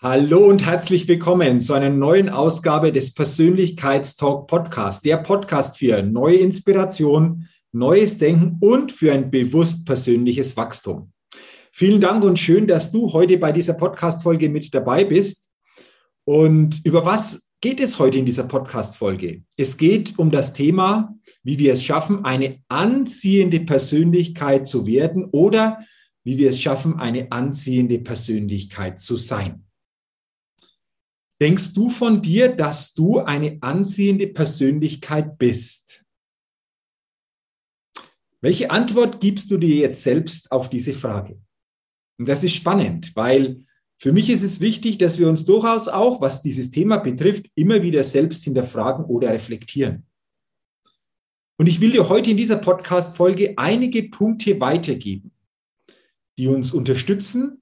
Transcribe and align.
Hallo 0.00 0.46
und 0.46 0.64
herzlich 0.64 1.08
willkommen 1.08 1.60
zu 1.60 1.72
einer 1.72 1.90
neuen 1.90 2.28
Ausgabe 2.28 2.92
des 2.92 3.14
Persönlichkeitstalk 3.14 4.46
Podcast, 4.46 5.04
der 5.04 5.16
Podcast 5.16 5.76
für 5.76 6.04
neue 6.04 6.36
Inspiration, 6.36 7.48
neues 7.72 8.16
Denken 8.16 8.58
und 8.60 8.92
für 8.92 9.12
ein 9.12 9.28
bewusst 9.28 9.86
persönliches 9.86 10.56
Wachstum. 10.56 11.10
Vielen 11.72 12.00
Dank 12.00 12.22
und 12.22 12.38
schön, 12.38 12.68
dass 12.68 12.92
du 12.92 13.12
heute 13.12 13.38
bei 13.38 13.50
dieser 13.50 13.74
Podcast-Folge 13.74 14.48
mit 14.48 14.72
dabei 14.72 15.02
bist. 15.02 15.50
Und 16.24 16.80
über 16.84 17.04
was 17.04 17.50
geht 17.60 17.80
es 17.80 17.98
heute 17.98 18.20
in 18.20 18.24
dieser 18.24 18.44
Podcast-Folge? 18.44 19.42
Es 19.56 19.76
geht 19.78 20.16
um 20.16 20.30
das 20.30 20.52
Thema, 20.52 21.12
wie 21.42 21.58
wir 21.58 21.72
es 21.72 21.82
schaffen, 21.82 22.24
eine 22.24 22.60
anziehende 22.68 23.58
Persönlichkeit 23.58 24.68
zu 24.68 24.86
werden 24.86 25.24
oder 25.32 25.80
wie 26.22 26.38
wir 26.38 26.50
es 26.50 26.60
schaffen, 26.60 27.00
eine 27.00 27.32
anziehende 27.32 27.98
Persönlichkeit 27.98 29.00
zu 29.00 29.16
sein. 29.16 29.64
Denkst 31.40 31.72
du 31.74 31.88
von 31.90 32.20
dir, 32.20 32.48
dass 32.48 32.94
du 32.94 33.20
eine 33.20 33.58
anziehende 33.60 34.26
Persönlichkeit 34.26 35.38
bist? 35.38 36.04
Welche 38.40 38.70
Antwort 38.70 39.20
gibst 39.20 39.50
du 39.50 39.56
dir 39.56 39.76
jetzt 39.76 40.02
selbst 40.02 40.50
auf 40.50 40.68
diese 40.68 40.92
Frage? 40.92 41.40
Und 42.18 42.28
das 42.28 42.42
ist 42.42 42.54
spannend, 42.54 43.14
weil 43.14 43.64
für 44.00 44.12
mich 44.12 44.30
ist 44.30 44.42
es 44.42 44.60
wichtig, 44.60 44.98
dass 44.98 45.18
wir 45.18 45.28
uns 45.28 45.44
durchaus 45.44 45.88
auch, 45.88 46.20
was 46.20 46.42
dieses 46.42 46.70
Thema 46.70 46.98
betrifft, 46.98 47.46
immer 47.56 47.82
wieder 47.82 48.04
selbst 48.04 48.44
hinterfragen 48.44 49.04
oder 49.04 49.32
reflektieren. 49.32 50.06
Und 51.56 51.68
ich 51.68 51.80
will 51.80 51.90
dir 51.90 52.08
heute 52.08 52.30
in 52.30 52.36
dieser 52.36 52.58
Podcast-Folge 52.58 53.54
einige 53.56 54.04
Punkte 54.04 54.60
weitergeben, 54.60 55.32
die 56.38 56.46
uns 56.46 56.72
unterstützen, 56.72 57.60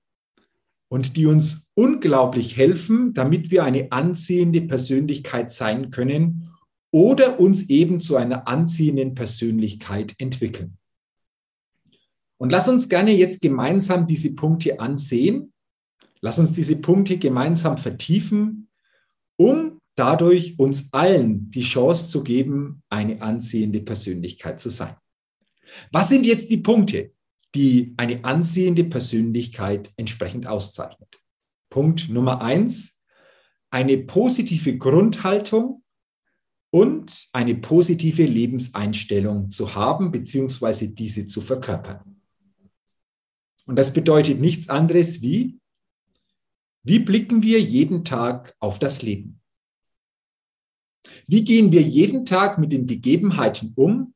und 0.88 1.16
die 1.16 1.26
uns 1.26 1.68
unglaublich 1.74 2.56
helfen, 2.56 3.12
damit 3.14 3.50
wir 3.50 3.64
eine 3.64 3.92
anziehende 3.92 4.60
Persönlichkeit 4.60 5.52
sein 5.52 5.90
können 5.90 6.50
oder 6.90 7.40
uns 7.40 7.68
eben 7.68 8.00
zu 8.00 8.16
einer 8.16 8.48
anziehenden 8.48 9.14
Persönlichkeit 9.14 10.14
entwickeln. 10.18 10.78
Und 12.38 12.52
lass 12.52 12.68
uns 12.68 12.88
gerne 12.88 13.12
jetzt 13.12 13.40
gemeinsam 13.40 14.06
diese 14.06 14.34
Punkte 14.34 14.78
ansehen. 14.78 15.52
Lass 16.20 16.38
uns 16.38 16.52
diese 16.52 16.80
Punkte 16.80 17.18
gemeinsam 17.18 17.78
vertiefen, 17.78 18.68
um 19.36 19.80
dadurch 19.96 20.58
uns 20.58 20.92
allen 20.92 21.50
die 21.50 21.62
Chance 21.62 22.08
zu 22.08 22.22
geben, 22.22 22.82
eine 22.88 23.22
anziehende 23.22 23.80
Persönlichkeit 23.80 24.60
zu 24.60 24.70
sein. 24.70 24.96
Was 25.90 26.10
sind 26.10 26.26
jetzt 26.26 26.50
die 26.50 26.58
Punkte? 26.58 27.12
Die 27.56 27.94
eine 27.96 28.22
ansehende 28.24 28.84
Persönlichkeit 28.84 29.90
entsprechend 29.96 30.46
auszeichnet. 30.46 31.20
Punkt 31.70 32.10
Nummer 32.10 32.42
eins, 32.42 33.00
eine 33.70 33.96
positive 33.98 34.76
Grundhaltung 34.76 35.82
und 36.70 37.28
eine 37.32 37.54
positive 37.54 38.24
Lebenseinstellung 38.24 39.50
zu 39.50 39.74
haben, 39.74 40.10
beziehungsweise 40.10 40.90
diese 40.90 41.26
zu 41.26 41.40
verkörpern. 41.40 42.20
Und 43.64 43.76
das 43.76 43.92
bedeutet 43.92 44.38
nichts 44.38 44.68
anderes 44.68 45.22
wie, 45.22 45.58
wie 46.82 46.98
blicken 46.98 47.42
wir 47.42 47.60
jeden 47.60 48.04
Tag 48.04 48.54
auf 48.60 48.78
das 48.78 49.00
Leben? 49.00 49.40
Wie 51.26 51.44
gehen 51.44 51.72
wir 51.72 51.82
jeden 51.82 52.26
Tag 52.26 52.58
mit 52.58 52.70
den 52.70 52.86
Gegebenheiten 52.86 53.72
um, 53.76 54.14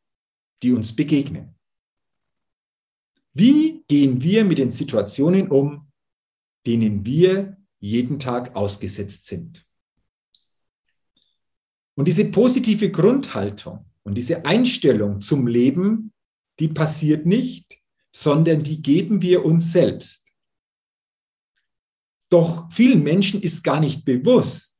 die 0.62 0.72
uns 0.72 0.94
begegnen? 0.94 1.54
Wie 3.32 3.84
gehen 3.88 4.20
wir 4.22 4.44
mit 4.44 4.58
den 4.58 4.72
Situationen 4.72 5.48
um, 5.48 5.90
denen 6.66 7.04
wir 7.04 7.56
jeden 7.78 8.18
Tag 8.18 8.56
ausgesetzt 8.56 9.26
sind? 9.26 9.66
Und 11.94 12.08
diese 12.08 12.24
positive 12.26 12.90
Grundhaltung 12.90 13.84
und 14.02 14.14
diese 14.14 14.44
Einstellung 14.44 15.20
zum 15.20 15.46
Leben, 15.46 16.12
die 16.58 16.68
passiert 16.68 17.26
nicht, 17.26 17.78
sondern 18.12 18.64
die 18.64 18.82
geben 18.82 19.22
wir 19.22 19.44
uns 19.44 19.72
selbst. 19.72 20.26
Doch 22.30 22.70
vielen 22.72 23.02
Menschen 23.02 23.42
ist 23.42 23.62
gar 23.62 23.80
nicht 23.80 24.04
bewusst, 24.04 24.78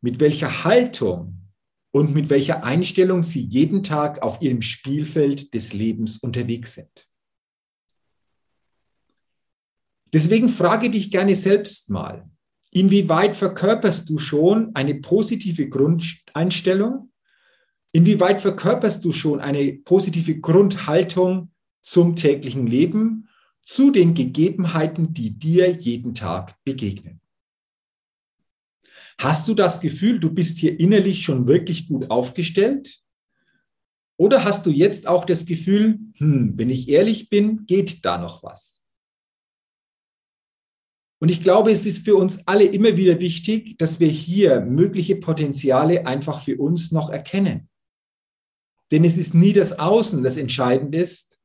mit 0.00 0.20
welcher 0.20 0.64
Haltung 0.64 1.50
und 1.92 2.14
mit 2.14 2.30
welcher 2.30 2.62
Einstellung 2.64 3.22
sie 3.22 3.42
jeden 3.42 3.82
Tag 3.82 4.22
auf 4.22 4.40
ihrem 4.42 4.62
Spielfeld 4.62 5.52
des 5.54 5.72
Lebens 5.72 6.18
unterwegs 6.18 6.74
sind. 6.74 7.09
Deswegen 10.12 10.48
frage 10.48 10.90
dich 10.90 11.10
gerne 11.10 11.36
selbst 11.36 11.90
mal, 11.90 12.28
inwieweit 12.70 13.36
verkörperst 13.36 14.08
du 14.08 14.18
schon 14.18 14.74
eine 14.74 14.94
positive 14.96 15.68
Grundeinstellung? 15.68 17.12
Inwieweit 17.92 18.40
verkörperst 18.40 19.04
du 19.04 19.12
schon 19.12 19.40
eine 19.40 19.72
positive 19.72 20.38
Grundhaltung 20.40 21.52
zum 21.82 22.16
täglichen 22.16 22.66
Leben, 22.66 23.28
zu 23.62 23.90
den 23.90 24.14
Gegebenheiten, 24.14 25.12
die 25.12 25.30
dir 25.30 25.70
jeden 25.70 26.14
Tag 26.14 26.56
begegnen? 26.64 27.20
Hast 29.18 29.48
du 29.48 29.54
das 29.54 29.80
Gefühl, 29.80 30.18
du 30.18 30.32
bist 30.32 30.58
hier 30.58 30.80
innerlich 30.80 31.22
schon 31.22 31.46
wirklich 31.46 31.88
gut 31.88 32.10
aufgestellt? 32.10 33.00
Oder 34.16 34.44
hast 34.44 34.66
du 34.66 34.70
jetzt 34.70 35.06
auch 35.06 35.24
das 35.24 35.44
Gefühl, 35.44 35.98
hm, 36.14 36.54
wenn 36.56 36.70
ich 36.70 36.88
ehrlich 36.88 37.28
bin, 37.28 37.66
geht 37.66 38.04
da 38.04 38.18
noch 38.18 38.42
was? 38.42 38.79
Und 41.20 41.30
ich 41.30 41.42
glaube, 41.42 41.70
es 41.70 41.84
ist 41.84 42.04
für 42.06 42.16
uns 42.16 42.46
alle 42.48 42.64
immer 42.64 42.96
wieder 42.96 43.20
wichtig, 43.20 43.76
dass 43.76 44.00
wir 44.00 44.08
hier 44.08 44.62
mögliche 44.62 45.16
Potenziale 45.16 46.06
einfach 46.06 46.40
für 46.40 46.56
uns 46.56 46.92
noch 46.92 47.10
erkennen. 47.10 47.68
Denn 48.90 49.04
es 49.04 49.18
ist 49.18 49.34
nie 49.34 49.52
das 49.52 49.78
Außen, 49.78 50.22
das 50.22 50.38
entscheidend 50.38 50.94
ist, 50.94 51.38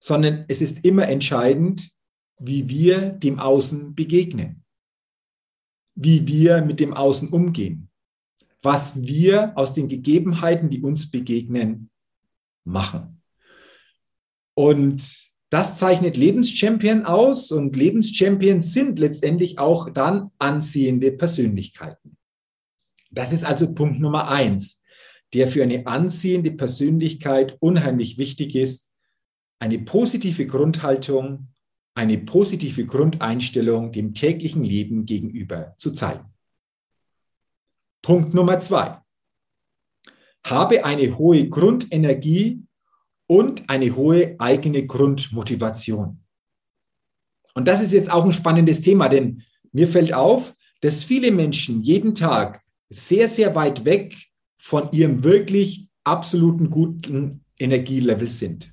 sondern 0.00 0.44
es 0.48 0.60
ist 0.60 0.84
immer 0.84 1.08
entscheidend, 1.08 1.90
wie 2.38 2.68
wir 2.68 3.10
dem 3.10 3.38
Außen 3.38 3.94
begegnen, 3.94 4.64
wie 5.94 6.26
wir 6.26 6.60
mit 6.60 6.80
dem 6.80 6.94
Außen 6.94 7.28
umgehen, 7.28 7.90
was 8.60 9.00
wir 9.02 9.56
aus 9.56 9.72
den 9.72 9.88
Gegebenheiten, 9.88 10.68
die 10.68 10.82
uns 10.82 11.10
begegnen, 11.10 11.90
machen. 12.64 13.22
Und 14.54 15.27
das 15.50 15.78
zeichnet 15.78 16.16
Lebenschampion 16.16 17.04
aus 17.06 17.50
und 17.52 17.74
Lebenschampions 17.74 18.72
sind 18.74 18.98
letztendlich 18.98 19.58
auch 19.58 19.88
dann 19.90 20.30
anziehende 20.38 21.10
Persönlichkeiten. 21.10 22.16
Das 23.10 23.32
ist 23.32 23.44
also 23.44 23.74
Punkt 23.74 23.98
Nummer 23.98 24.28
eins, 24.28 24.82
der 25.32 25.48
für 25.48 25.62
eine 25.62 25.86
anziehende 25.86 26.50
Persönlichkeit 26.50 27.56
unheimlich 27.60 28.18
wichtig 28.18 28.54
ist. 28.54 28.92
Eine 29.58 29.78
positive 29.78 30.46
Grundhaltung, 30.46 31.48
eine 31.94 32.18
positive 32.18 32.84
Grundeinstellung 32.84 33.90
dem 33.92 34.12
täglichen 34.12 34.62
Leben 34.62 35.06
gegenüber 35.06 35.74
zu 35.78 35.92
zeigen. 35.92 36.26
Punkt 38.02 38.34
Nummer 38.34 38.60
zwei. 38.60 38.98
Habe 40.44 40.84
eine 40.84 41.16
hohe 41.18 41.48
Grundenergie 41.48 42.67
und 43.28 43.70
eine 43.70 43.94
hohe 43.94 44.34
eigene 44.40 44.84
Grundmotivation. 44.86 46.18
Und 47.54 47.68
das 47.68 47.80
ist 47.80 47.92
jetzt 47.92 48.10
auch 48.10 48.24
ein 48.24 48.32
spannendes 48.32 48.80
Thema, 48.80 49.08
denn 49.08 49.42
mir 49.72 49.86
fällt 49.86 50.12
auf, 50.12 50.54
dass 50.80 51.04
viele 51.04 51.30
Menschen 51.30 51.82
jeden 51.82 52.14
Tag 52.14 52.62
sehr, 52.88 53.28
sehr 53.28 53.54
weit 53.54 53.84
weg 53.84 54.16
von 54.58 54.90
ihrem 54.92 55.22
wirklich 55.22 55.86
absoluten 56.04 56.70
guten 56.70 57.44
Energielevel 57.58 58.28
sind. 58.28 58.70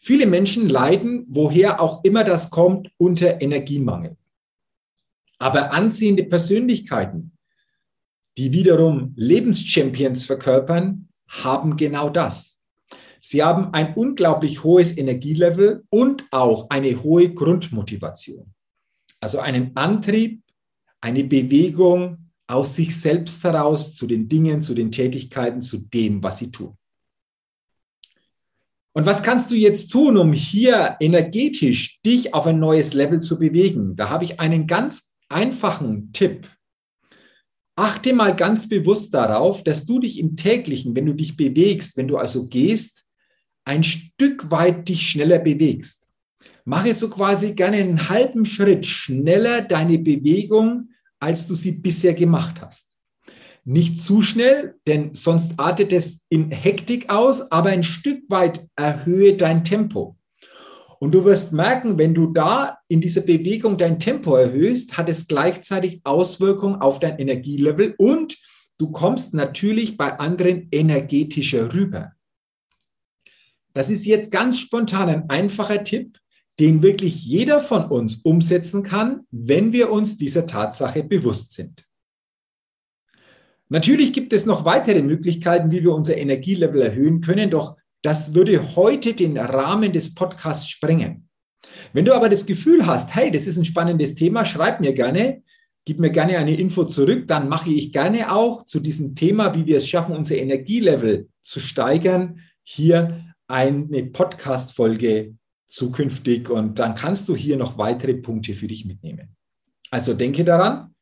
Viele 0.00 0.26
Menschen 0.26 0.68
leiden, 0.68 1.24
woher 1.28 1.80
auch 1.80 2.04
immer 2.04 2.24
das 2.24 2.50
kommt, 2.50 2.90
unter 2.98 3.40
Energiemangel. 3.40 4.16
Aber 5.38 5.72
anziehende 5.72 6.24
Persönlichkeiten, 6.24 7.32
die 8.36 8.52
wiederum 8.52 9.14
Lebenschampions 9.16 10.26
verkörpern, 10.26 11.08
haben 11.28 11.76
genau 11.76 12.10
das. 12.10 12.53
Sie 13.26 13.42
haben 13.42 13.72
ein 13.72 13.94
unglaublich 13.94 14.64
hohes 14.64 14.98
Energielevel 14.98 15.84
und 15.88 16.26
auch 16.30 16.68
eine 16.68 17.02
hohe 17.02 17.32
Grundmotivation. 17.32 18.52
Also 19.18 19.38
einen 19.38 19.74
Antrieb, 19.76 20.42
eine 21.00 21.24
Bewegung 21.24 22.30
aus 22.46 22.76
sich 22.76 23.00
selbst 23.00 23.42
heraus 23.42 23.94
zu 23.94 24.06
den 24.06 24.28
Dingen, 24.28 24.60
zu 24.60 24.74
den 24.74 24.92
Tätigkeiten, 24.92 25.62
zu 25.62 25.78
dem, 25.78 26.22
was 26.22 26.38
sie 26.38 26.50
tun. 26.50 26.76
Und 28.92 29.06
was 29.06 29.22
kannst 29.22 29.50
du 29.50 29.54
jetzt 29.54 29.88
tun, 29.88 30.18
um 30.18 30.34
hier 30.34 30.98
energetisch 31.00 32.02
dich 32.02 32.34
auf 32.34 32.46
ein 32.46 32.58
neues 32.58 32.92
Level 32.92 33.20
zu 33.20 33.38
bewegen? 33.38 33.96
Da 33.96 34.10
habe 34.10 34.24
ich 34.24 34.38
einen 34.38 34.66
ganz 34.66 35.14
einfachen 35.30 36.12
Tipp. 36.12 36.46
Achte 37.74 38.12
mal 38.12 38.36
ganz 38.36 38.68
bewusst 38.68 39.14
darauf, 39.14 39.64
dass 39.64 39.86
du 39.86 39.98
dich 39.98 40.18
im 40.18 40.36
täglichen, 40.36 40.94
wenn 40.94 41.06
du 41.06 41.14
dich 41.14 41.38
bewegst, 41.38 41.96
wenn 41.96 42.06
du 42.06 42.18
also 42.18 42.48
gehst, 42.48 43.03
ein 43.64 43.84
Stück 43.84 44.50
weit 44.50 44.88
dich 44.88 45.10
schneller 45.10 45.38
bewegst. 45.38 46.08
Mache 46.64 46.94
so 46.94 47.10
quasi 47.10 47.52
gerne 47.52 47.78
einen 47.78 48.08
halben 48.08 48.46
Schritt 48.46 48.86
schneller 48.86 49.62
deine 49.62 49.98
Bewegung, 49.98 50.90
als 51.20 51.46
du 51.46 51.54
sie 51.54 51.72
bisher 51.72 52.14
gemacht 52.14 52.60
hast. 52.60 52.88
Nicht 53.64 54.02
zu 54.02 54.20
schnell, 54.20 54.74
denn 54.86 55.14
sonst 55.14 55.58
artet 55.58 55.92
es 55.92 56.26
in 56.28 56.50
Hektik 56.50 57.08
aus, 57.08 57.50
aber 57.50 57.70
ein 57.70 57.82
Stück 57.82 58.22
weit 58.28 58.66
erhöhe 58.76 59.36
dein 59.36 59.64
Tempo. 59.64 60.16
Und 61.00 61.12
du 61.12 61.24
wirst 61.24 61.52
merken, 61.52 61.98
wenn 61.98 62.14
du 62.14 62.26
da 62.26 62.78
in 62.88 63.00
dieser 63.00 63.22
Bewegung 63.22 63.76
dein 63.78 63.98
Tempo 63.98 64.36
erhöhst, 64.36 64.96
hat 64.96 65.08
es 65.08 65.26
gleichzeitig 65.26 66.00
Auswirkungen 66.04 66.80
auf 66.80 66.98
dein 66.98 67.18
Energielevel 67.18 67.94
und 67.98 68.38
du 68.78 68.90
kommst 68.90 69.34
natürlich 69.34 69.96
bei 69.96 70.18
anderen 70.18 70.68
energetischer 70.70 71.72
rüber. 71.74 72.12
Das 73.74 73.90
ist 73.90 74.06
jetzt 74.06 74.30
ganz 74.30 74.58
spontan 74.58 75.08
ein 75.08 75.28
einfacher 75.28 75.84
Tipp, 75.84 76.18
den 76.60 76.82
wirklich 76.82 77.24
jeder 77.24 77.60
von 77.60 77.86
uns 77.86 78.16
umsetzen 78.22 78.84
kann, 78.84 79.26
wenn 79.30 79.72
wir 79.72 79.90
uns 79.90 80.16
dieser 80.16 80.46
Tatsache 80.46 81.02
bewusst 81.02 81.54
sind. 81.54 81.84
Natürlich 83.68 84.12
gibt 84.12 84.32
es 84.32 84.46
noch 84.46 84.64
weitere 84.64 85.02
Möglichkeiten, 85.02 85.72
wie 85.72 85.82
wir 85.82 85.92
unser 85.92 86.16
Energielevel 86.16 86.80
erhöhen 86.80 87.20
können, 87.20 87.50
doch 87.50 87.76
das 88.02 88.34
würde 88.34 88.76
heute 88.76 89.14
den 89.14 89.36
Rahmen 89.36 89.92
des 89.92 90.14
Podcasts 90.14 90.68
sprengen. 90.68 91.28
Wenn 91.92 92.04
du 92.04 92.14
aber 92.14 92.28
das 92.28 92.46
Gefühl 92.46 92.86
hast, 92.86 93.14
hey, 93.14 93.32
das 93.32 93.46
ist 93.46 93.56
ein 93.56 93.64
spannendes 93.64 94.14
Thema, 94.14 94.44
schreib 94.44 94.80
mir 94.80 94.92
gerne, 94.92 95.42
gib 95.86 95.98
mir 95.98 96.10
gerne 96.10 96.38
eine 96.38 96.54
Info 96.54 96.84
zurück, 96.84 97.26
dann 97.26 97.48
mache 97.48 97.70
ich 97.70 97.92
gerne 97.92 98.30
auch 98.32 98.64
zu 98.64 98.78
diesem 98.78 99.14
Thema, 99.14 99.54
wie 99.56 99.66
wir 99.66 99.78
es 99.78 99.88
schaffen, 99.88 100.14
unser 100.14 100.36
Energielevel 100.36 101.28
zu 101.42 101.58
steigern, 101.58 102.40
hier 102.62 103.33
eine 103.48 104.04
Podcast-Folge 104.04 105.34
zukünftig 105.66 106.48
und 106.48 106.78
dann 106.78 106.94
kannst 106.94 107.28
du 107.28 107.36
hier 107.36 107.56
noch 107.56 107.78
weitere 107.78 108.14
Punkte 108.14 108.54
für 108.54 108.68
dich 108.68 108.84
mitnehmen. 108.84 109.36
Also 109.90 110.14
denke 110.14 110.44
daran, 110.44 110.94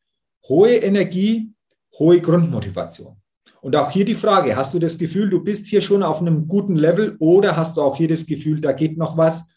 hohe 0.49 0.77
Energie 0.77 1.53
hohe 1.99 2.21
Grundmotivation. 2.21 3.17
Und 3.61 3.77
auch 3.77 3.91
hier 3.91 4.05
die 4.05 4.15
Frage, 4.15 4.57
hast 4.57 4.75
du 4.75 4.79
das 4.79 4.99
Gefühl, 4.99 5.31
du 5.31 5.43
bist 5.43 5.67
hier 5.67 5.81
schon 5.81 6.03
auf 6.03 6.21
einem 6.21 6.49
guten 6.49 6.75
Level 6.75 7.17
oder 7.21 7.57
hast 7.57 7.77
du 7.77 7.83
auch 7.83 7.97
hier 7.97 8.09
das 8.09 8.27
Gefühl, 8.27 8.61
da 8.61 8.73
geht 8.73 8.99
noch 8.99 9.17
was? 9.17 9.49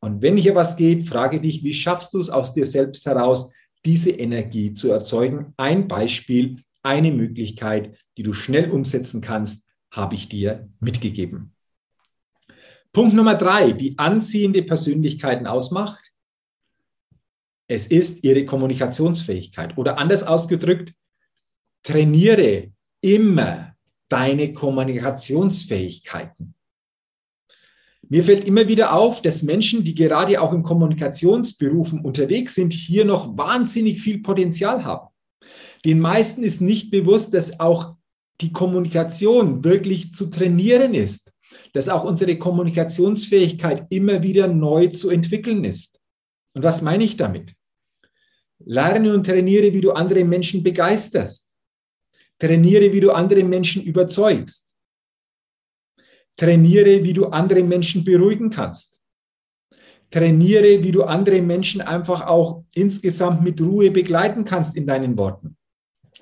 Und 0.00 0.22
wenn 0.22 0.36
hier 0.36 0.54
was 0.54 0.76
geht, 0.76 1.06
frage 1.06 1.40
dich, 1.40 1.62
wie 1.62 1.74
schaffst 1.74 2.14
du 2.14 2.20
es 2.20 2.30
aus 2.30 2.54
dir 2.54 2.64
selbst 2.64 3.04
heraus, 3.04 3.52
diese 3.84 4.10
Energie 4.10 4.72
zu 4.72 4.90
erzeugen? 4.90 5.52
Ein 5.58 5.88
Beispiel, 5.88 6.62
eine 6.82 7.12
Möglichkeit, 7.12 7.98
die 8.16 8.22
du 8.22 8.32
schnell 8.32 8.70
umsetzen 8.70 9.20
kannst, 9.20 9.68
habe 9.90 10.14
ich 10.14 10.30
dir 10.30 10.68
mitgegeben. 10.80 11.52
Punkt 12.92 13.14
Nummer 13.14 13.36
drei, 13.36 13.72
die 13.72 13.98
anziehende 13.98 14.62
Persönlichkeiten 14.62 15.46
ausmacht. 15.46 16.12
Es 17.68 17.86
ist 17.86 18.24
ihre 18.24 18.44
Kommunikationsfähigkeit 18.44 19.78
oder 19.78 19.98
anders 19.98 20.24
ausgedrückt, 20.24 20.92
trainiere 21.84 22.72
immer 23.00 23.76
deine 24.08 24.52
Kommunikationsfähigkeiten. 24.52 26.54
Mir 28.08 28.24
fällt 28.24 28.44
immer 28.44 28.66
wieder 28.66 28.92
auf, 28.92 29.22
dass 29.22 29.44
Menschen, 29.44 29.84
die 29.84 29.94
gerade 29.94 30.40
auch 30.40 30.52
in 30.52 30.64
Kommunikationsberufen 30.64 32.00
unterwegs 32.00 32.56
sind, 32.56 32.72
hier 32.72 33.04
noch 33.04 33.38
wahnsinnig 33.38 34.02
viel 34.02 34.20
Potenzial 34.20 34.84
haben. 34.84 35.14
Den 35.84 36.00
meisten 36.00 36.42
ist 36.42 36.60
nicht 36.60 36.90
bewusst, 36.90 37.32
dass 37.34 37.60
auch 37.60 37.94
die 38.40 38.52
Kommunikation 38.52 39.62
wirklich 39.62 40.12
zu 40.12 40.26
trainieren 40.26 40.94
ist, 40.94 41.32
dass 41.72 41.88
auch 41.88 42.04
unsere 42.04 42.36
Kommunikationsfähigkeit 42.36 43.86
immer 43.90 44.22
wieder 44.22 44.48
neu 44.48 44.88
zu 44.88 45.10
entwickeln 45.10 45.64
ist. 45.64 46.00
Und 46.54 46.62
was 46.62 46.82
meine 46.82 47.04
ich 47.04 47.16
damit? 47.16 47.54
Lerne 48.64 49.14
und 49.14 49.24
trainiere, 49.24 49.72
wie 49.72 49.80
du 49.80 49.92
andere 49.92 50.24
Menschen 50.24 50.62
begeisterst. 50.62 51.54
Trainiere, 52.38 52.92
wie 52.92 53.00
du 53.00 53.12
andere 53.12 53.44
Menschen 53.44 53.82
überzeugst. 53.82 54.74
Trainiere, 56.36 57.02
wie 57.04 57.12
du 57.12 57.26
andere 57.26 57.62
Menschen 57.62 58.04
beruhigen 58.04 58.50
kannst. 58.50 58.98
Trainiere, 60.10 60.82
wie 60.82 60.90
du 60.90 61.04
andere 61.04 61.40
Menschen 61.40 61.80
einfach 61.80 62.26
auch 62.26 62.64
insgesamt 62.74 63.42
mit 63.42 63.60
Ruhe 63.60 63.90
begleiten 63.90 64.44
kannst 64.44 64.76
in 64.76 64.86
deinen 64.86 65.16
Worten. 65.16 65.56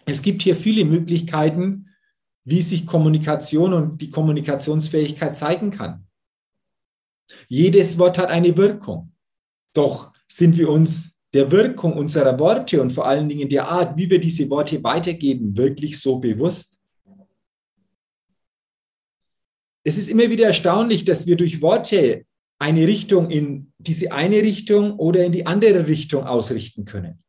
Es 0.05 0.21
gibt 0.21 0.43
hier 0.43 0.57
viele 0.57 0.85
Möglichkeiten, 0.85 1.88
wie 2.49 2.63
sich 2.63 2.87
Kommunikation 2.87 3.75
und 3.75 4.01
die 4.01 4.11
Kommunikationsfähigkeit 4.11 5.37
zeigen 5.37 5.71
kann. 5.71 6.07
Jedes 7.49 7.99
Wort 7.99 8.17
hat 8.19 8.31
eine 8.31 8.57
Wirkung. 8.57 9.13
Doch 9.75 10.13
sind 10.27 10.57
wir 10.57 10.71
uns 10.71 11.13
der 11.35 11.51
Wirkung 11.51 11.93
unserer 11.93 12.39
Worte 12.39 12.81
und 12.81 12.91
vor 12.91 13.07
allen 13.07 13.29
Dingen 13.29 13.51
der 13.51 13.69
Art, 13.69 13.97
wie 13.99 14.09
wir 14.09 14.19
diese 14.19 14.49
Worte 14.49 14.83
weitergeben, 14.83 15.57
wirklich 15.57 16.01
so 16.01 16.19
bewusst? 16.19 16.79
Es 19.85 19.99
ist 19.99 20.09
immer 20.09 20.31
wieder 20.31 20.47
erstaunlich, 20.47 21.05
dass 21.05 21.27
wir 21.27 21.37
durch 21.37 21.61
Worte 21.61 22.25
eine 22.59 22.87
Richtung 22.87 23.31
in 23.31 23.73
diese 23.79 24.11
eine 24.13 24.39
Richtung 24.39 24.99
oder 24.99 25.25
in 25.25 25.33
die 25.33 25.47
andere 25.47 25.87
Richtung 25.87 26.25
ausrichten 26.25 26.85
können. 26.85 27.23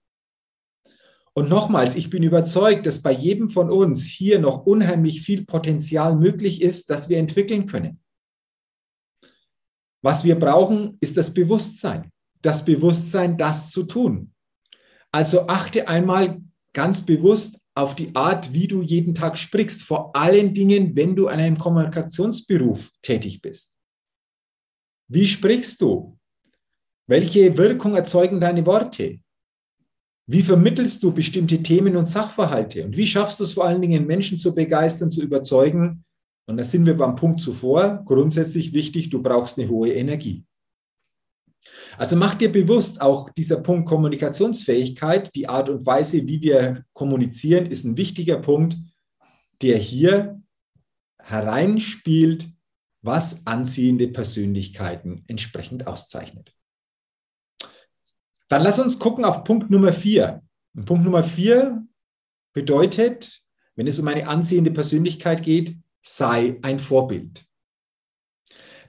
Und 1.34 1.50
nochmals, 1.50 1.96
ich 1.96 2.10
bin 2.10 2.24
überzeugt, 2.24 2.86
dass 2.86 3.02
bei 3.02 3.12
jedem 3.12 3.50
von 3.50 3.70
uns 3.70 4.06
hier 4.06 4.40
noch 4.40 4.66
unheimlich 4.66 5.22
viel 5.22 5.46
Potenzial 5.46 6.16
möglich 6.16 6.62
ist, 6.62 6.90
das 6.90 7.10
wir 7.10 7.18
entwickeln 7.18 7.68
können. 7.68 8.00
Was 10.02 10.24
wir 10.24 10.40
brauchen, 10.40 10.98
ist 11.02 11.18
das 11.18 11.34
Bewusstsein 11.34 12.12
das 12.42 12.64
Bewusstsein, 12.64 13.38
das 13.38 13.70
zu 13.70 13.84
tun. 13.84 14.34
Also 15.12 15.48
achte 15.48 15.88
einmal 15.88 16.42
ganz 16.74 17.06
bewusst 17.06 17.60
auf 17.76 17.96
die 17.96 18.16
Art, 18.16 18.54
wie 18.54 18.68
du 18.68 18.82
jeden 18.82 19.16
Tag 19.16 19.38
sprichst, 19.38 19.82
vor 19.82 20.16
allen 20.16 20.54
Dingen, 20.54 20.96
wenn 20.96 21.16
du 21.16 21.28
an 21.28 21.40
einem 21.40 21.58
Kommunikationsberuf 21.58 22.92
tätig 23.02 23.42
bist. 23.42 23.76
Wie 25.08 25.28
sprichst 25.28 25.82
du? 25.82 26.18
Welche 27.08 27.58
Wirkung 27.58 27.96
erzeugen 27.96 28.40
deine 28.40 28.66
Worte? 28.66 29.20
Wie 30.32 30.44
vermittelst 30.44 31.02
du 31.02 31.12
bestimmte 31.12 31.64
Themen 31.64 31.96
und 31.96 32.06
Sachverhalte? 32.06 32.86
Und 32.86 32.96
wie 32.96 33.08
schaffst 33.08 33.40
du 33.40 33.46
es 33.46 33.54
vor 33.54 33.66
allen 33.66 33.82
Dingen, 33.82 34.06
Menschen 34.06 34.38
zu 34.38 34.54
begeistern, 34.54 35.10
zu 35.10 35.24
überzeugen? 35.24 36.06
Und 36.46 36.58
da 36.58 36.64
sind 36.64 36.86
wir 36.86 36.96
beim 36.96 37.16
Punkt 37.16 37.42
zuvor. 37.42 38.04
Grundsätzlich 38.06 38.72
wichtig, 38.72 39.10
du 39.10 39.24
brauchst 39.24 39.58
eine 39.58 39.68
hohe 39.68 39.92
Energie. 39.92 40.46
Also 41.98 42.16
mach 42.16 42.36
dir 42.36 42.52
bewusst, 42.52 43.02
auch 43.02 43.32
dieser 43.32 43.58
Punkt 43.62 43.90
Kommunikationsfähigkeit, 43.90 45.34
die 45.34 45.50
Art 45.50 45.68
und 45.68 45.84
Weise, 45.88 46.28
wie 46.28 46.40
wir 46.44 46.86
kommunizieren, 46.94 47.66
ist 47.66 47.84
ein 47.84 47.98
wichtiger 47.98 48.38
Punkt, 48.38 48.78
der 49.64 49.80
hier 49.80 50.40
hereinspielt, 51.18 52.48
was 53.02 53.48
anziehende 53.48 54.08
Persönlichkeiten 54.08 55.24
entsprechend 55.26 55.88
auszeichnet. 55.88 56.54
Dann 58.50 58.64
lass 58.64 58.80
uns 58.80 59.00
gucken 59.00 59.26
auf 59.26 59.44
Punkt 59.44 59.70
Nummer 59.70 59.94
vier. 59.94 60.44
Und 60.76 60.86
Punkt 60.86 61.06
Nummer 61.06 61.24
vier 61.24 61.86
bedeutet, 62.54 63.42
wenn 63.76 63.88
es 63.88 64.00
um 64.00 64.08
eine 64.08 64.28
anziehende 64.28 64.72
Persönlichkeit 64.72 65.44
geht, 65.44 65.78
sei 66.02 66.60
ein 66.62 66.80
Vorbild 66.80 67.46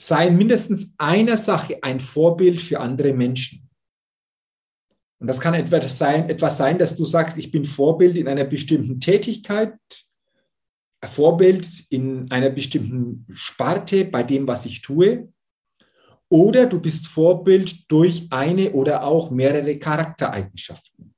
sei 0.01 0.29
in 0.29 0.37
mindestens 0.39 0.95
einer 0.97 1.37
Sache 1.37 1.79
ein 1.83 2.01
Vorbild 2.01 2.61
für 2.61 2.81
andere 2.81 3.13
Menschen. 3.13 3.69
Und 5.21 5.27
das 5.27 5.41
kann 5.41 5.53
etwas 5.53 5.99
sein, 5.99 6.31
etwas 6.31 6.57
sein, 6.57 6.79
dass 6.79 6.97
du 6.97 7.05
sagst, 7.05 7.37
ich 7.37 7.51
bin 7.51 7.67
Vorbild 7.67 8.17
in 8.17 8.27
einer 8.27 8.45
bestimmten 8.45 8.99
Tätigkeit, 8.99 9.77
Vorbild 11.05 11.69
in 11.91 12.31
einer 12.31 12.51
bestimmten 12.51 13.27
Sparte 13.33 14.07
bei 14.07 14.23
dem, 14.23 14.47
was 14.47 14.65
ich 14.65 14.81
tue. 14.81 15.31
Oder 16.31 16.67
du 16.67 16.81
bist 16.81 17.09
Vorbild 17.09 17.91
durch 17.91 18.29
eine 18.31 18.73
oder 18.73 19.03
auch 19.03 19.31
mehrere 19.33 19.77
Charaktereigenschaften. 19.77 21.13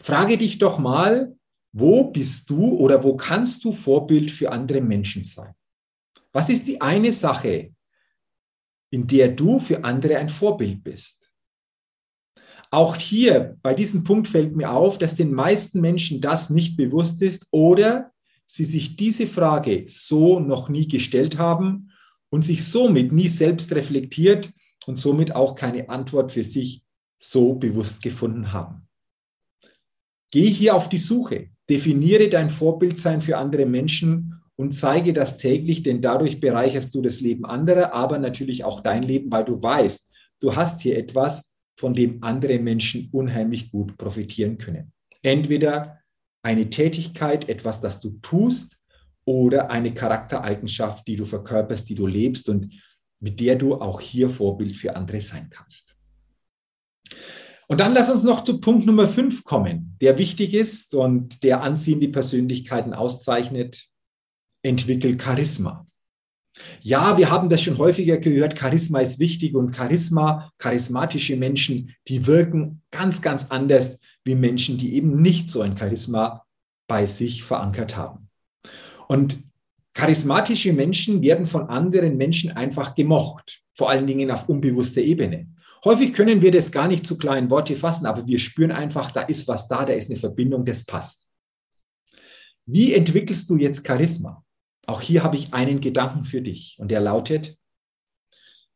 Frage 0.00 0.38
dich 0.38 0.58
doch 0.58 0.78
mal, 0.78 1.36
wo 1.72 2.10
bist 2.10 2.48
du 2.48 2.74
oder 2.76 3.04
wo 3.04 3.16
kannst 3.16 3.62
du 3.64 3.72
Vorbild 3.72 4.30
für 4.30 4.50
andere 4.50 4.80
Menschen 4.80 5.24
sein? 5.24 5.54
Was 6.32 6.48
ist 6.48 6.66
die 6.66 6.80
eine 6.80 7.12
Sache, 7.12 7.74
in 8.90 9.06
der 9.06 9.28
du 9.28 9.58
für 9.58 9.84
andere 9.84 10.16
ein 10.16 10.28
Vorbild 10.28 10.82
bist? 10.82 11.30
Auch 12.70 12.96
hier 12.96 13.58
bei 13.62 13.74
diesem 13.74 14.04
Punkt 14.04 14.26
fällt 14.26 14.56
mir 14.56 14.72
auf, 14.72 14.98
dass 14.98 15.16
den 15.16 15.32
meisten 15.32 15.80
Menschen 15.80 16.20
das 16.20 16.48
nicht 16.48 16.76
bewusst 16.76 17.20
ist 17.20 17.46
oder 17.50 18.12
sie 18.46 18.64
sich 18.64 18.96
diese 18.96 19.26
Frage 19.26 19.84
so 19.88 20.40
noch 20.40 20.68
nie 20.68 20.88
gestellt 20.88 21.38
haben 21.38 21.90
und 22.34 22.44
sich 22.44 22.64
somit 22.64 23.12
nie 23.12 23.28
selbst 23.28 23.70
reflektiert 23.70 24.50
und 24.86 24.98
somit 24.98 25.36
auch 25.36 25.54
keine 25.54 25.88
Antwort 25.88 26.32
für 26.32 26.42
sich 26.42 26.82
so 27.16 27.54
bewusst 27.54 28.02
gefunden 28.02 28.52
haben. 28.52 28.88
Geh 30.32 30.46
hier 30.46 30.74
auf 30.74 30.88
die 30.88 30.98
Suche, 30.98 31.50
definiere 31.70 32.28
dein 32.28 32.50
Vorbildsein 32.50 33.22
für 33.22 33.38
andere 33.38 33.66
Menschen 33.66 34.42
und 34.56 34.74
zeige 34.74 35.12
das 35.12 35.38
täglich, 35.38 35.84
denn 35.84 36.02
dadurch 36.02 36.40
bereicherst 36.40 36.92
du 36.96 37.02
das 37.02 37.20
Leben 37.20 37.44
anderer, 37.44 37.94
aber 37.94 38.18
natürlich 38.18 38.64
auch 38.64 38.80
dein 38.80 39.04
Leben, 39.04 39.30
weil 39.30 39.44
du 39.44 39.62
weißt, 39.62 40.10
du 40.40 40.56
hast 40.56 40.80
hier 40.80 40.98
etwas, 40.98 41.52
von 41.78 41.94
dem 41.94 42.20
andere 42.24 42.58
Menschen 42.58 43.10
unheimlich 43.12 43.70
gut 43.70 43.96
profitieren 43.96 44.58
können. 44.58 44.92
Entweder 45.22 46.00
eine 46.42 46.68
Tätigkeit, 46.68 47.48
etwas, 47.48 47.80
das 47.80 48.00
du 48.00 48.18
tust, 48.22 48.80
oder 49.24 49.70
eine 49.70 49.94
Charaktereigenschaft, 49.94 51.06
die 51.06 51.16
du 51.16 51.24
verkörperst, 51.24 51.88
die 51.88 51.94
du 51.94 52.06
lebst 52.06 52.48
und 52.48 52.72
mit 53.20 53.40
der 53.40 53.56
du 53.56 53.76
auch 53.76 54.00
hier 54.00 54.28
Vorbild 54.28 54.76
für 54.76 54.96
andere 54.96 55.20
sein 55.20 55.48
kannst. 55.50 55.94
Und 57.66 57.80
dann 57.80 57.94
lass 57.94 58.10
uns 58.10 58.22
noch 58.22 58.44
zu 58.44 58.60
Punkt 58.60 58.86
Nummer 58.86 59.06
fünf 59.06 59.44
kommen, 59.44 59.96
der 60.00 60.18
wichtig 60.18 60.52
ist 60.52 60.94
und 60.94 61.42
der 61.42 61.62
anziehende 61.62 62.08
Persönlichkeiten 62.08 62.92
auszeichnet. 62.92 63.86
Entwickel 64.62 65.20
Charisma. 65.20 65.86
Ja, 66.80 67.16
wir 67.16 67.30
haben 67.30 67.48
das 67.48 67.62
schon 67.62 67.78
häufiger 67.78 68.18
gehört, 68.18 68.58
Charisma 68.58 69.00
ist 69.00 69.18
wichtig 69.18 69.54
und 69.54 69.74
Charisma, 69.74 70.52
charismatische 70.58 71.36
Menschen, 71.36 71.94
die 72.06 72.26
wirken 72.26 72.82
ganz, 72.90 73.22
ganz 73.22 73.46
anders 73.50 73.98
wie 74.24 74.34
Menschen, 74.34 74.78
die 74.78 74.94
eben 74.94 75.20
nicht 75.20 75.50
so 75.50 75.62
ein 75.62 75.76
Charisma 75.76 76.44
bei 76.86 77.06
sich 77.06 77.42
verankert 77.42 77.96
haben. 77.96 78.23
Und 79.08 79.42
charismatische 79.94 80.72
Menschen 80.72 81.22
werden 81.22 81.46
von 81.46 81.68
anderen 81.68 82.16
Menschen 82.16 82.50
einfach 82.52 82.94
gemocht, 82.94 83.62
vor 83.72 83.90
allen 83.90 84.06
Dingen 84.06 84.30
auf 84.30 84.48
unbewusster 84.48 85.00
Ebene. 85.00 85.48
Häufig 85.84 86.14
können 86.14 86.40
wir 86.40 86.50
das 86.50 86.72
gar 86.72 86.88
nicht 86.88 87.06
zu 87.06 87.18
kleinen 87.18 87.50
Worte 87.50 87.76
fassen, 87.76 88.06
aber 88.06 88.26
wir 88.26 88.38
spüren 88.38 88.72
einfach, 88.72 89.10
da 89.10 89.22
ist 89.22 89.46
was 89.48 89.68
da, 89.68 89.84
da 89.84 89.92
ist 89.92 90.10
eine 90.10 90.18
Verbindung, 90.18 90.64
das 90.64 90.84
passt. 90.84 91.26
Wie 92.66 92.94
entwickelst 92.94 93.48
du 93.50 93.56
jetzt 93.56 93.86
Charisma? 93.86 94.42
Auch 94.86 95.00
hier 95.00 95.22
habe 95.22 95.36
ich 95.36 95.52
einen 95.52 95.80
Gedanken 95.80 96.24
für 96.24 96.40
dich 96.40 96.76
und 96.78 96.90
der 96.90 97.00
lautet, 97.00 97.56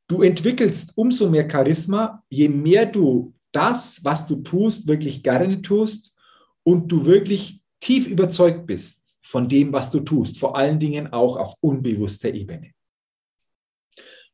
du 0.06 0.22
entwickelst 0.22 0.96
umso 0.96 1.30
mehr 1.30 1.48
Charisma, 1.50 2.22
je 2.28 2.48
mehr 2.48 2.86
du 2.86 3.34
das, 3.52 4.04
was 4.04 4.26
du 4.26 4.36
tust, 4.36 4.86
wirklich 4.86 5.22
gerne 5.22 5.62
tust 5.62 6.14
und 6.62 6.92
du 6.92 7.06
wirklich 7.06 7.62
tief 7.80 8.06
überzeugt 8.06 8.66
bist 8.66 9.07
von 9.28 9.46
dem, 9.46 9.74
was 9.74 9.90
du 9.90 10.00
tust, 10.00 10.38
vor 10.38 10.56
allen 10.56 10.80
Dingen 10.80 11.12
auch 11.12 11.36
auf 11.36 11.56
unbewusster 11.60 12.32
Ebene. 12.32 12.72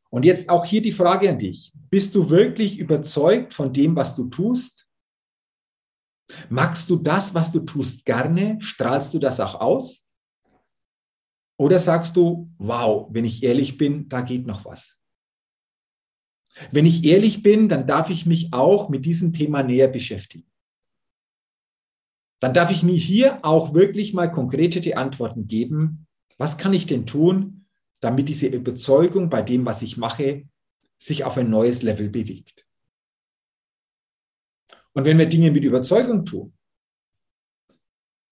Und 0.09 0.25
jetzt 0.25 0.49
auch 0.49 0.65
hier 0.65 0.81
die 0.81 0.93
Frage 0.93 1.29
an 1.29 1.41
dich. 1.41 1.73
Bist 1.91 2.15
du 2.15 2.31
wirklich 2.31 2.79
überzeugt 2.79 3.53
von 3.53 3.73
dem, 3.73 3.97
was 3.97 4.15
du 4.15 4.29
tust? 4.29 4.87
Magst 6.49 6.89
du 6.89 6.95
das, 6.95 7.35
was 7.35 7.51
du 7.51 7.61
tust, 7.61 8.05
gerne? 8.05 8.57
Strahlst 8.61 9.13
du 9.13 9.19
das 9.19 9.41
auch 9.41 9.61
aus? 9.61 10.07
Oder 11.59 11.81
sagst 11.81 12.15
du, 12.15 12.49
wow, 12.59 13.09
wenn 13.11 13.25
ich 13.25 13.43
ehrlich 13.43 13.77
bin, 13.77 14.09
da 14.09 14.21
geht 14.21 14.47
noch 14.47 14.65
was. 14.65 15.01
Wenn 16.71 16.87
ich 16.87 17.05
ehrlich 17.05 17.43
bin, 17.43 17.69
dann 17.69 17.85
darf 17.85 18.11
ich 18.11 18.27
mich 18.27 18.53
auch 18.53 18.89
mit 18.89 19.05
diesem 19.05 19.33
Thema 19.33 19.65
näher 19.65 19.89
beschäftigen. 19.89 20.49
Dann 22.45 22.53
darf 22.53 22.71
ich 22.71 22.83
mir 22.83 22.95
hier 22.95 23.43
auch 23.43 23.73
wirklich 23.73 24.13
mal 24.13 24.31
konkrete 24.31 24.99
Antworten 24.99 25.47
geben. 25.47 26.07
Was 26.37 26.59
kann 26.59 26.75
ich 26.75 26.87
denn 26.87 27.07
tun, 27.07 27.65
damit 28.01 28.29
diese 28.29 28.49
Überzeugung 28.49 29.31
bei 29.31 29.41
dem, 29.41 29.65
was 29.65 29.81
ich 29.81 29.97
mache, 29.97 30.47
sich 30.99 31.25
auf 31.25 31.39
ein 31.39 31.49
neues 31.49 31.83
Level 31.83 32.11
bewegt? 32.11 32.67
Und 34.93 35.07
wenn 35.07 35.17
wir 35.17 35.25
Dinge 35.25 35.53
mit 35.53 35.65
Überzeugung 35.65 36.27
tun, 36.27 36.53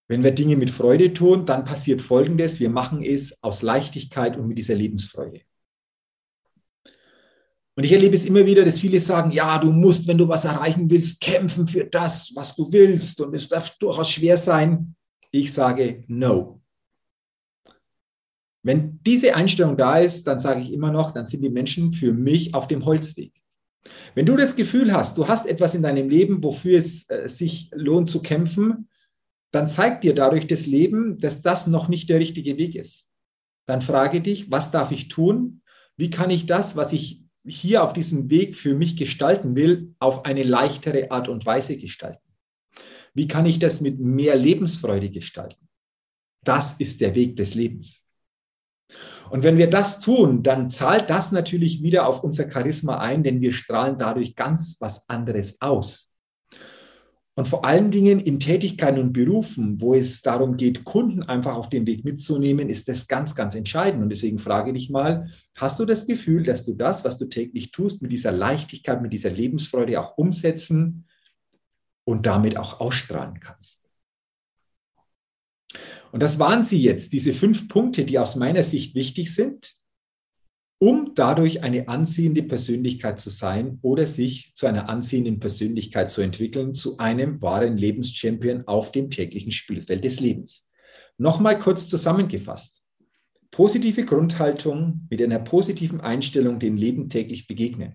wenn 0.09 0.23
wir 0.23 0.33
Dinge 0.33 0.59
mit 0.59 0.71
Freude 0.71 1.15
tun, 1.15 1.47
dann 1.47 1.65
passiert 1.65 2.03
Folgendes. 2.03 2.61
Wir 2.61 2.69
machen 2.69 3.03
es 3.03 3.43
aus 3.43 3.63
Leichtigkeit 3.63 4.37
und 4.37 4.47
mit 4.47 4.59
dieser 4.59 4.75
Lebensfreude. 4.75 5.41
Und 7.75 7.85
ich 7.85 7.93
erlebe 7.93 8.15
es 8.15 8.27
immer 8.27 8.45
wieder, 8.45 8.65
dass 8.65 8.79
viele 8.79 9.01
sagen, 9.01 9.31
ja, 9.31 9.59
du 9.59 9.73
musst, 9.73 10.07
wenn 10.07 10.19
du 10.19 10.29
was 10.29 10.45
erreichen 10.45 10.91
willst, 10.91 11.21
kämpfen 11.21 11.67
für 11.67 11.85
das, 11.85 12.31
was 12.35 12.55
du 12.55 12.71
willst. 12.71 13.21
Und 13.21 13.35
es 13.35 13.49
darf 13.49 13.79
durchaus 13.79 14.11
schwer 14.11 14.37
sein. 14.37 14.95
Ich 15.31 15.53
sage, 15.53 16.05
no. 16.07 16.61
Wenn 18.63 19.01
diese 19.03 19.35
Einstellung 19.35 19.77
da 19.77 19.99
ist, 19.99 20.27
dann 20.27 20.39
sage 20.39 20.61
ich 20.61 20.73
immer 20.73 20.93
noch, 20.93 21.13
dann 21.13 21.27
sind 21.27 21.43
die 21.43 21.51
Menschen 21.51 21.93
für 21.93 22.13
mich 22.13 22.55
auf 22.55 22.69
dem 22.69 22.85
Holzweg. 22.85 23.33
Wenn 24.15 24.27
du 24.27 24.37
das 24.37 24.55
Gefühl 24.55 24.93
hast, 24.93 25.19
du 25.19 25.27
hast 25.27 25.47
etwas 25.47 25.75
in 25.75 25.83
deinem 25.83 26.09
Leben, 26.09 26.43
wofür 26.43 26.79
es 26.79 27.09
äh, 27.11 27.29
sich 27.29 27.71
lohnt 27.73 28.09
zu 28.09 28.23
kämpfen, 28.23 28.89
dann 29.51 29.69
zeigt 29.69 30.05
dir 30.05 30.15
dadurch 30.15 30.47
das 30.47 30.67
Leben, 30.67 31.19
dass 31.19 31.43
das 31.43 31.67
noch 31.67 31.89
nicht 31.89 32.09
der 32.09 32.21
richtige 32.21 32.57
Weg 32.57 32.75
ist. 32.75 33.09
Dann 33.67 33.83
frage 33.83 34.21
dich, 34.21 34.51
was 34.51 34.71
darf 34.71 34.93
ich 34.93 35.09
tun? 35.09 35.63
Wie 35.97 36.11
kann 36.11 36.31
ich 36.31 36.47
das, 36.47 36.77
was 36.77 36.93
ich 36.93 37.22
hier 37.45 37.83
auf 37.83 37.93
diesem 37.93 38.31
Weg 38.31 38.57
für 38.57 38.75
mich 38.75 38.97
gestalten 38.97 39.57
will, 39.57 39.95
auf 39.99 40.25
eine 40.25 40.43
leichtere 40.43 41.11
Art 41.11 41.29
und 41.29 41.45
Weise 41.45 41.77
gestalten? 41.77 42.23
Wie 43.15 43.29
kann 43.29 43.47
ich 43.47 43.59
das 43.59 43.81
mit 43.81 43.99
mehr 43.99 44.37
Lebensfreude 44.37 45.11
gestalten? 45.11 45.69
Das 46.45 46.75
ist 46.75 47.01
der 47.01 47.15
Weg 47.15 47.37
des 47.37 47.55
Lebens. 47.55 48.07
Und 49.31 49.43
wenn 49.45 49.57
wir 49.57 49.71
das 49.71 50.01
tun, 50.01 50.43
dann 50.43 50.69
zahlt 50.69 51.09
das 51.09 51.33
natürlich 51.33 51.83
wieder 51.83 52.07
auf 52.07 52.23
unser 52.23 52.51
Charisma 52.51 52.99
ein, 52.99 53.23
denn 53.23 53.41
wir 53.41 53.53
strahlen 53.53 53.99
dadurch 53.99 54.37
ganz 54.37 54.77
was 54.81 55.09
anderes 55.09 55.61
aus. 55.61 56.12
Und 57.35 57.49
vor 57.49 57.65
allen 57.65 57.91
Dingen 57.91 58.21
in 58.21 58.41
Tätigkeiten 58.41 59.01
und 59.01 59.15
Berufen, 59.15 59.81
wo 59.81 59.95
es 59.95 60.21
darum 60.21 60.59
geht, 60.59 60.85
Kunden 60.85 61.23
einfach 61.23 61.57
auf 61.57 61.71
den 61.71 61.87
Weg 61.87 62.05
mitzunehmen, 62.05 62.69
ist 62.69 62.89
das 62.89 63.09
ganz, 63.09 63.35
ganz 63.35 63.55
entscheidend. 63.55 64.03
Und 64.03 64.11
deswegen 64.11 64.39
frage 64.39 64.75
dich 64.75 64.91
mal, 64.91 65.31
hast 65.57 65.81
du 65.81 65.87
das 65.87 66.07
Gefühl, 66.07 66.45
dass 66.45 66.65
du 66.65 66.75
das, 66.75 67.07
was 67.07 67.17
du 67.17 67.25
täglich 67.25 67.71
tust, 67.71 68.03
mit 68.03 68.13
dieser 68.13 68.33
Leichtigkeit, 68.33 69.01
mit 69.01 69.15
dieser 69.15 69.31
Lebensfreude 69.31 69.99
auch 69.99 70.19
umsetzen 70.19 71.07
und 72.05 72.27
damit 72.27 72.59
auch 72.59 72.81
ausstrahlen 72.81 73.41
kannst? 73.41 73.81
Und 76.11 76.23
das 76.23 76.39
waren 76.39 76.65
sie 76.65 76.83
jetzt, 76.83 77.15
diese 77.15 77.33
fünf 77.33 77.67
Punkte, 77.69 78.05
die 78.05 78.19
aus 78.19 78.37
meiner 78.37 78.63
Sicht 78.63 78.95
wichtig 78.95 79.35
sind, 79.35 79.75
um 80.83 81.13
dadurch 81.15 81.63
eine 81.63 81.87
anziehende 81.87 82.43
Persönlichkeit 82.43 83.21
zu 83.21 83.31
sein 83.31 83.79
oder 83.83 84.05
sich 84.05 84.53
zu 84.57 84.67
einer 84.67 84.89
anziehenden 84.89 85.39
Persönlichkeit 85.39 86.11
zu 86.11 86.23
entwickeln, 86.23 86.75
zu 86.75 86.99
einem 86.99 87.41
wahren 87.41 87.77
Lebenschampion 87.77 88.67
auf 88.67 88.91
dem 88.91 89.09
täglichen 89.09 89.53
Spielfeld 89.53 90.05
des 90.05 90.19
Lebens. 90.19 90.69
Nochmal 91.19 91.57
kurz 91.61 91.87
zusammengefasst. 91.87 92.83
Positive 93.53 94.05
Grundhaltung 94.05 95.07
mit 95.09 95.23
einer 95.23 95.39
positiven 95.39 96.01
Einstellung 96.01 96.59
dem 96.59 96.75
Leben 96.75 97.09
täglich 97.09 97.47
begegnen. 97.47 97.95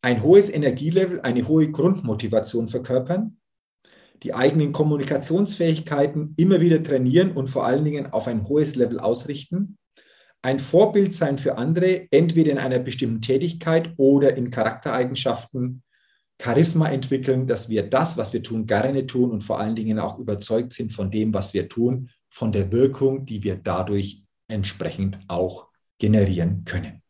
Ein 0.00 0.22
hohes 0.22 0.48
Energielevel, 0.48 1.20
eine 1.20 1.46
hohe 1.46 1.70
Grundmotivation 1.70 2.70
verkörpern. 2.70 3.36
Die 4.22 4.32
eigenen 4.32 4.72
Kommunikationsfähigkeiten 4.72 6.32
immer 6.38 6.62
wieder 6.62 6.82
trainieren 6.82 7.32
und 7.32 7.48
vor 7.48 7.66
allen 7.66 7.84
Dingen 7.84 8.06
auf 8.14 8.26
ein 8.26 8.48
hohes 8.48 8.74
Level 8.74 8.98
ausrichten 8.98 9.76
ein 10.46 10.60
Vorbild 10.60 11.12
sein 11.12 11.38
für 11.38 11.58
andere, 11.58 12.06
entweder 12.12 12.52
in 12.52 12.58
einer 12.58 12.78
bestimmten 12.78 13.20
Tätigkeit 13.20 13.92
oder 13.96 14.36
in 14.36 14.52
Charaktereigenschaften, 14.52 15.82
Charisma 16.40 16.88
entwickeln, 16.88 17.48
dass 17.48 17.68
wir 17.68 17.82
das, 17.82 18.16
was 18.16 18.32
wir 18.32 18.44
tun, 18.44 18.64
gerne 18.64 19.08
tun 19.08 19.32
und 19.32 19.42
vor 19.42 19.58
allen 19.58 19.74
Dingen 19.74 19.98
auch 19.98 20.20
überzeugt 20.20 20.72
sind 20.72 20.92
von 20.92 21.10
dem, 21.10 21.34
was 21.34 21.52
wir 21.52 21.68
tun, 21.68 22.10
von 22.30 22.52
der 22.52 22.70
Wirkung, 22.70 23.26
die 23.26 23.42
wir 23.42 23.56
dadurch 23.56 24.22
entsprechend 24.46 25.18
auch 25.26 25.66
generieren 25.98 26.64
können. 26.64 27.02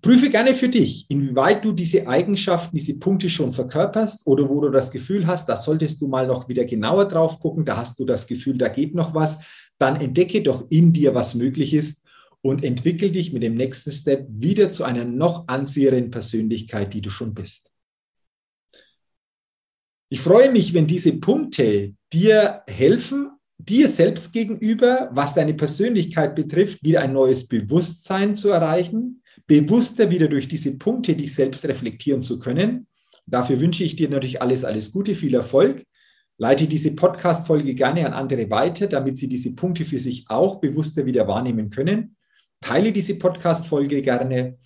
Prüfe 0.00 0.30
gerne 0.30 0.54
für 0.54 0.70
dich, 0.70 1.10
inwieweit 1.10 1.62
du 1.62 1.72
diese 1.72 2.08
Eigenschaften, 2.08 2.76
diese 2.76 2.98
Punkte 2.98 3.28
schon 3.28 3.52
verkörperst 3.52 4.26
oder 4.26 4.48
wo 4.48 4.62
du 4.62 4.70
das 4.70 4.90
Gefühl 4.90 5.26
hast, 5.26 5.46
da 5.48 5.56
solltest 5.56 6.00
du 6.00 6.08
mal 6.08 6.26
noch 6.26 6.48
wieder 6.48 6.64
genauer 6.64 7.06
drauf 7.06 7.38
gucken, 7.38 7.66
da 7.66 7.76
hast 7.76 7.98
du 7.98 8.06
das 8.06 8.26
Gefühl, 8.26 8.56
da 8.56 8.68
geht 8.68 8.94
noch 8.94 9.14
was. 9.14 9.40
Dann 9.78 10.00
entdecke 10.00 10.42
doch 10.42 10.66
in 10.70 10.92
dir, 10.92 11.14
was 11.14 11.34
möglich 11.34 11.74
ist 11.74 12.06
und 12.40 12.64
entwickel 12.64 13.10
dich 13.10 13.32
mit 13.32 13.42
dem 13.42 13.54
nächsten 13.54 13.92
Step 13.92 14.26
wieder 14.28 14.70
zu 14.72 14.84
einer 14.84 15.04
noch 15.04 15.48
anziehenden 15.48 16.10
Persönlichkeit, 16.10 16.94
die 16.94 17.00
du 17.00 17.10
schon 17.10 17.34
bist. 17.34 17.70
Ich 20.08 20.20
freue 20.20 20.52
mich, 20.52 20.72
wenn 20.72 20.86
diese 20.86 21.18
Punkte 21.18 21.94
dir 22.12 22.62
helfen, 22.68 23.30
dir 23.58 23.88
selbst 23.88 24.32
gegenüber, 24.32 25.10
was 25.12 25.34
deine 25.34 25.54
Persönlichkeit 25.54 26.36
betrifft, 26.36 26.84
wieder 26.84 27.00
ein 27.00 27.12
neues 27.12 27.48
Bewusstsein 27.48 28.36
zu 28.36 28.50
erreichen, 28.50 29.22
bewusster 29.46 30.10
wieder 30.10 30.28
durch 30.28 30.46
diese 30.46 30.78
Punkte 30.78 31.16
dich 31.16 31.34
selbst 31.34 31.64
reflektieren 31.64 32.22
zu 32.22 32.38
können. 32.38 32.86
Dafür 33.26 33.58
wünsche 33.60 33.82
ich 33.82 33.96
dir 33.96 34.08
natürlich 34.08 34.40
alles, 34.40 34.64
alles 34.64 34.92
Gute, 34.92 35.14
viel 35.14 35.34
Erfolg. 35.34 35.84
Leite 36.38 36.66
diese 36.66 36.94
Podcast-Folge 36.94 37.74
gerne 37.74 38.06
an 38.06 38.12
andere 38.12 38.50
weiter, 38.50 38.86
damit 38.88 39.16
sie 39.16 39.28
diese 39.28 39.54
Punkte 39.54 39.86
für 39.86 39.98
sich 39.98 40.26
auch 40.28 40.60
bewusster 40.60 41.06
wieder 41.06 41.26
wahrnehmen 41.26 41.70
können. 41.70 42.16
Teile 42.60 42.92
diese 42.92 43.18
Podcast-Folge 43.18 44.02
gerne. 44.02 44.58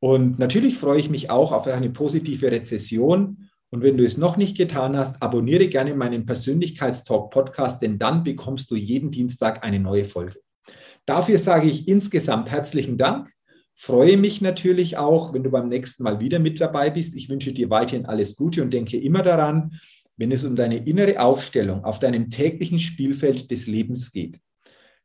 Und 0.00 0.38
natürlich 0.38 0.76
freue 0.76 1.00
ich 1.00 1.08
mich 1.08 1.30
auch 1.30 1.52
auf 1.52 1.66
eine 1.66 1.88
positive 1.88 2.50
Rezession. 2.50 3.48
Und 3.70 3.82
wenn 3.82 3.96
du 3.96 4.04
es 4.04 4.18
noch 4.18 4.36
nicht 4.36 4.56
getan 4.56 4.98
hast, 4.98 5.22
abonniere 5.22 5.68
gerne 5.68 5.94
meinen 5.94 6.26
Persönlichkeitstalk-Podcast, 6.26 7.80
denn 7.80 7.98
dann 7.98 8.22
bekommst 8.22 8.70
du 8.70 8.76
jeden 8.76 9.10
Dienstag 9.10 9.64
eine 9.64 9.80
neue 9.80 10.04
Folge. 10.04 10.38
Dafür 11.06 11.38
sage 11.38 11.68
ich 11.68 11.88
insgesamt 11.88 12.50
herzlichen 12.50 12.98
Dank. 12.98 13.30
Freue 13.74 14.16
mich 14.16 14.40
natürlich 14.40 14.96
auch, 14.96 15.32
wenn 15.32 15.42
du 15.42 15.50
beim 15.50 15.68
nächsten 15.68 16.04
Mal 16.04 16.20
wieder 16.20 16.38
mit 16.38 16.60
dabei 16.60 16.90
bist. 16.90 17.16
Ich 17.16 17.28
wünsche 17.28 17.52
dir 17.52 17.70
weiterhin 17.70 18.06
alles 18.06 18.36
Gute 18.36 18.62
und 18.62 18.72
denke 18.72 18.98
immer 18.98 19.22
daran, 19.22 19.80
wenn 20.16 20.32
es 20.32 20.44
um 20.44 20.56
deine 20.56 20.78
innere 20.78 21.20
Aufstellung 21.20 21.84
auf 21.84 21.98
deinem 21.98 22.30
täglichen 22.30 22.78
Spielfeld 22.78 23.50
des 23.50 23.66
Lebens 23.66 24.12
geht. 24.12 24.38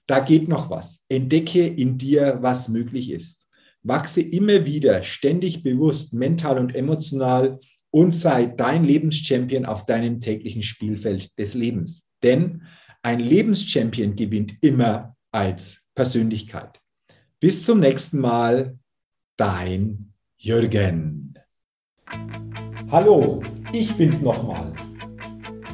Da 0.07 0.19
geht 0.19 0.47
noch 0.47 0.69
was. 0.69 1.05
Entdecke 1.09 1.65
in 1.65 1.97
dir, 1.97 2.39
was 2.41 2.69
möglich 2.69 3.11
ist. 3.11 3.47
Wachse 3.83 4.21
immer 4.21 4.65
wieder 4.65 5.03
ständig 5.03 5.63
bewusst, 5.63 6.13
mental 6.13 6.57
und 6.57 6.75
emotional 6.75 7.59
und 7.91 8.13
sei 8.13 8.45
dein 8.45 8.83
Lebenschampion 8.83 9.65
auf 9.65 9.85
deinem 9.85 10.19
täglichen 10.19 10.63
Spielfeld 10.63 11.37
des 11.37 11.53
Lebens. 11.53 12.05
Denn 12.23 12.63
ein 13.01 13.19
Lebenschampion 13.19 14.15
gewinnt 14.15 14.57
immer 14.61 15.15
als 15.31 15.81
Persönlichkeit. 15.95 16.79
Bis 17.39 17.63
zum 17.63 17.79
nächsten 17.79 18.19
Mal, 18.19 18.77
dein 19.37 20.13
Jürgen. 20.37 21.33
Hallo, 22.91 23.41
ich 23.71 23.93
bin's 23.93 24.21
nochmal. 24.21 24.73